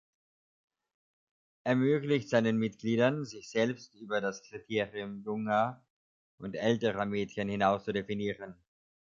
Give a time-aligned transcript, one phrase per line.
[1.63, 5.85] Ermöglicht seinen Mitgliedern, sich selbst über das Kriterium junger
[6.39, 8.55] und älterer Mädchen hinaus zu definieren.